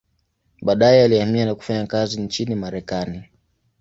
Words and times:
Baadaye 0.61 1.03
alihamia 1.03 1.45
na 1.45 1.55
kufanya 1.55 1.87
kazi 1.87 2.21
nchini 2.21 2.55
Marekani. 2.55 3.23